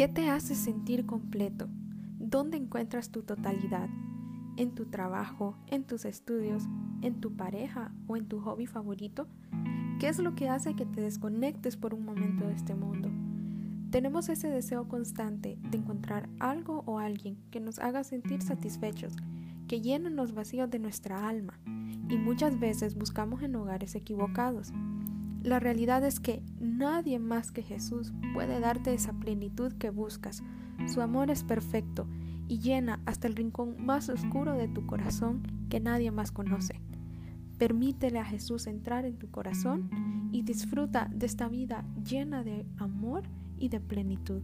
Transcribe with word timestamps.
¿Qué 0.00 0.08
te 0.08 0.30
hace 0.30 0.54
sentir 0.54 1.04
completo? 1.04 1.68
¿Dónde 2.18 2.56
encuentras 2.56 3.10
tu 3.10 3.22
totalidad? 3.22 3.90
¿En 4.56 4.74
tu 4.74 4.86
trabajo, 4.86 5.58
en 5.66 5.84
tus 5.84 6.06
estudios, 6.06 6.62
en 7.02 7.20
tu 7.20 7.36
pareja 7.36 7.92
o 8.06 8.16
en 8.16 8.26
tu 8.26 8.40
hobby 8.40 8.64
favorito? 8.64 9.26
¿Qué 9.98 10.08
es 10.08 10.18
lo 10.18 10.34
que 10.34 10.48
hace 10.48 10.74
que 10.74 10.86
te 10.86 11.02
desconectes 11.02 11.76
por 11.76 11.92
un 11.92 12.06
momento 12.06 12.46
de 12.46 12.54
este 12.54 12.74
mundo? 12.74 13.10
Tenemos 13.90 14.30
ese 14.30 14.48
deseo 14.48 14.88
constante 14.88 15.58
de 15.70 15.76
encontrar 15.76 16.30
algo 16.38 16.82
o 16.86 16.98
alguien 16.98 17.36
que 17.50 17.60
nos 17.60 17.78
haga 17.78 18.02
sentir 18.02 18.40
satisfechos, 18.40 19.16
que 19.68 19.82
llenen 19.82 20.16
los 20.16 20.32
vacíos 20.32 20.70
de 20.70 20.78
nuestra 20.78 21.28
alma, 21.28 21.60
y 22.08 22.16
muchas 22.16 22.58
veces 22.58 22.94
buscamos 22.94 23.42
en 23.42 23.54
hogares 23.54 23.94
equivocados. 23.94 24.72
La 25.42 25.58
realidad 25.58 26.04
es 26.04 26.20
que 26.20 26.42
nadie 26.60 27.18
más 27.18 27.50
que 27.50 27.62
Jesús 27.62 28.12
puede 28.34 28.60
darte 28.60 28.92
esa 28.92 29.14
plenitud 29.14 29.72
que 29.72 29.90
buscas. 29.90 30.42
Su 30.86 31.00
amor 31.00 31.30
es 31.30 31.44
perfecto 31.44 32.06
y 32.46 32.58
llena 32.58 33.00
hasta 33.06 33.26
el 33.26 33.36
rincón 33.36 33.76
más 33.78 34.10
oscuro 34.10 34.54
de 34.54 34.68
tu 34.68 34.86
corazón 34.86 35.42
que 35.70 35.80
nadie 35.80 36.10
más 36.10 36.30
conoce. 36.30 36.82
Permítele 37.58 38.18
a 38.18 38.24
Jesús 38.24 38.66
entrar 38.66 39.04
en 39.04 39.18
tu 39.18 39.30
corazón 39.30 39.88
y 40.32 40.42
disfruta 40.42 41.08
de 41.12 41.26
esta 41.26 41.48
vida 41.48 41.84
llena 42.04 42.42
de 42.42 42.66
amor 42.76 43.22
y 43.58 43.68
de 43.68 43.80
plenitud. 43.80 44.42